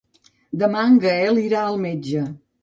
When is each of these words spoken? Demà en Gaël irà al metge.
Demà 0.63 0.81
en 0.91 0.97
Gaël 1.03 1.43
irà 1.43 1.61
al 1.67 1.79
metge. 1.85 2.25